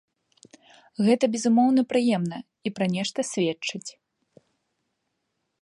[1.07, 2.37] Гэта, безумоўна, прыемна,
[2.69, 3.87] і пра нешта сведчыць.